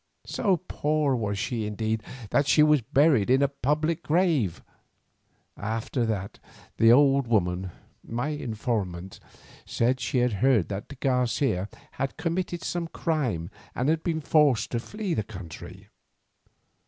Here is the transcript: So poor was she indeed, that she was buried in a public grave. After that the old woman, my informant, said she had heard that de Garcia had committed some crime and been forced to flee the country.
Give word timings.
So 0.25 0.57
poor 0.67 1.15
was 1.15 1.37
she 1.37 1.67
indeed, 1.67 2.01
that 2.31 2.47
she 2.47 2.63
was 2.63 2.81
buried 2.81 3.29
in 3.29 3.43
a 3.43 3.47
public 3.47 4.01
grave. 4.01 4.63
After 5.55 6.07
that 6.07 6.39
the 6.77 6.91
old 6.91 7.27
woman, 7.27 7.69
my 8.03 8.29
informant, 8.29 9.19
said 9.63 9.99
she 9.99 10.17
had 10.17 10.33
heard 10.41 10.69
that 10.69 10.87
de 10.87 10.95
Garcia 10.95 11.69
had 11.91 12.17
committed 12.17 12.63
some 12.63 12.87
crime 12.87 13.51
and 13.75 14.01
been 14.01 14.21
forced 14.21 14.71
to 14.71 14.79
flee 14.79 15.13
the 15.13 15.21
country. 15.21 15.89